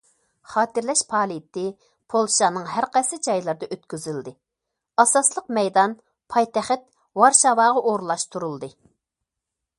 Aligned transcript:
خاتىرىلەش 0.51 1.01
پائالىيىتى 1.09 1.65
پولشانىڭ 2.13 2.65
ھەر 2.77 2.87
قايسى 2.95 3.19
جايلىرىدا 3.27 3.69
ئۆتكۈزۈلدى، 3.77 4.35
ئاساسلىق 5.05 5.53
مەيدان 5.59 5.95
پايتەخت 6.37 6.91
ۋارشاۋاغا 7.23 7.71
ئورۇنلاشتۇرۇلدى. 7.93 8.75